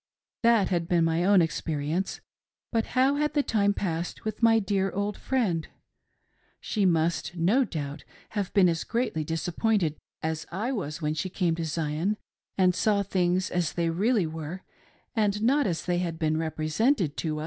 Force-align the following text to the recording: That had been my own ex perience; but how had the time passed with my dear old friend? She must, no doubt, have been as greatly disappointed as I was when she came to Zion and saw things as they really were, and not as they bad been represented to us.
That 0.41 0.69
had 0.69 0.87
been 0.87 1.05
my 1.05 1.23
own 1.23 1.43
ex 1.43 1.61
perience; 1.61 2.21
but 2.71 2.97
how 2.97 3.17
had 3.17 3.35
the 3.35 3.43
time 3.43 3.71
passed 3.71 4.25
with 4.25 4.41
my 4.41 4.57
dear 4.57 4.89
old 4.89 5.15
friend? 5.15 5.67
She 6.59 6.87
must, 6.87 7.35
no 7.35 7.63
doubt, 7.63 8.03
have 8.29 8.51
been 8.51 8.67
as 8.67 8.83
greatly 8.83 9.23
disappointed 9.23 9.95
as 10.23 10.47
I 10.51 10.71
was 10.71 11.03
when 11.03 11.13
she 11.13 11.29
came 11.29 11.53
to 11.53 11.65
Zion 11.65 12.17
and 12.57 12.73
saw 12.73 13.03
things 13.03 13.51
as 13.51 13.73
they 13.73 13.91
really 13.91 14.25
were, 14.25 14.63
and 15.15 15.39
not 15.43 15.67
as 15.67 15.85
they 15.85 15.99
bad 15.99 16.17
been 16.17 16.35
represented 16.37 17.15
to 17.17 17.37
us. 17.37 17.39